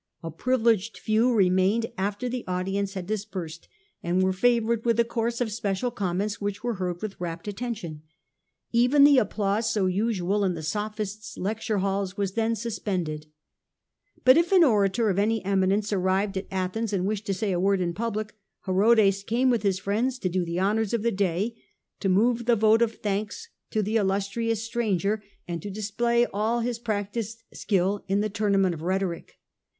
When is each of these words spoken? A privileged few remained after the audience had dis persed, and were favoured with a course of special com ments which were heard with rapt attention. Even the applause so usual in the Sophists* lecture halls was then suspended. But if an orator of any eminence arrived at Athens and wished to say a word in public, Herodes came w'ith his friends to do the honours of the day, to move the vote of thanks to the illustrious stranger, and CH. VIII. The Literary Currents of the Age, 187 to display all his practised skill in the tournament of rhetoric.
A 0.23 0.31
privileged 0.31 0.97
few 0.97 1.31
remained 1.31 1.85
after 1.95 2.27
the 2.27 2.43
audience 2.47 2.95
had 2.95 3.05
dis 3.05 3.23
persed, 3.23 3.67
and 4.01 4.23
were 4.23 4.33
favoured 4.33 4.83
with 4.83 4.99
a 4.99 5.03
course 5.05 5.39
of 5.39 5.51
special 5.51 5.91
com 5.91 6.17
ments 6.17 6.41
which 6.41 6.63
were 6.63 6.73
heard 6.81 7.03
with 7.03 7.21
rapt 7.21 7.47
attention. 7.47 8.01
Even 8.71 9.03
the 9.03 9.19
applause 9.19 9.69
so 9.71 9.85
usual 9.85 10.43
in 10.43 10.55
the 10.55 10.63
Sophists* 10.63 11.37
lecture 11.37 11.77
halls 11.81 12.17
was 12.17 12.31
then 12.33 12.55
suspended. 12.55 13.27
But 14.25 14.37
if 14.37 14.51
an 14.51 14.63
orator 14.63 15.11
of 15.11 15.19
any 15.19 15.45
eminence 15.45 15.93
arrived 15.93 16.35
at 16.35 16.47
Athens 16.49 16.93
and 16.93 17.05
wished 17.05 17.27
to 17.27 17.33
say 17.35 17.51
a 17.51 17.59
word 17.59 17.79
in 17.79 17.93
public, 17.93 18.33
Herodes 18.65 19.21
came 19.21 19.51
w'ith 19.51 19.61
his 19.61 19.77
friends 19.77 20.17
to 20.17 20.29
do 20.29 20.43
the 20.43 20.59
honours 20.59 20.95
of 20.95 21.03
the 21.03 21.11
day, 21.11 21.55
to 21.99 22.09
move 22.09 22.45
the 22.45 22.55
vote 22.55 22.81
of 22.81 22.95
thanks 22.95 23.49
to 23.69 23.83
the 23.83 23.97
illustrious 23.97 24.63
stranger, 24.63 25.21
and 25.47 25.61
CH. 25.61 25.65
VIII. 25.69 25.69
The 25.69 25.69
Literary 25.69 25.69
Currents 25.69 25.69
of 25.69 25.73
the 25.75 25.75
Age, 25.75 26.01
187 26.01 26.23
to 26.25 26.25
display 26.25 26.25
all 26.33 26.59
his 26.61 26.79
practised 26.79 27.43
skill 27.53 28.03
in 28.07 28.21
the 28.21 28.29
tournament 28.29 28.73
of 28.73 28.81
rhetoric. 28.81 29.35